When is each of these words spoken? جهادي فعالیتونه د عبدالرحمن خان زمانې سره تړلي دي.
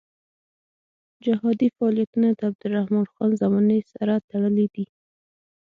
جهادي 1.25 1.67
فعالیتونه 1.75 2.27
د 2.33 2.39
عبدالرحمن 2.49 3.05
خان 3.13 3.31
زمانې 3.41 3.79
سره 3.93 4.13
تړلي 4.29 4.67
دي. 4.75 4.85